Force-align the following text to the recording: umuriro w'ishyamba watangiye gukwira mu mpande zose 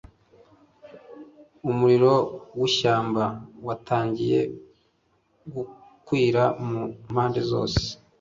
umuriro 1.69 2.13
w'ishyamba 2.59 3.23
watangiye 3.65 4.39
gukwira 5.53 6.43
mu 6.67 6.79
mpande 7.11 7.41
zose 7.51 7.81